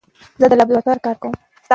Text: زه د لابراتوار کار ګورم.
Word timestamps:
زه 0.39 0.45
د 0.49 0.53
لابراتوار 0.59 0.97
کار 1.05 1.15
ګورم. 1.21 1.35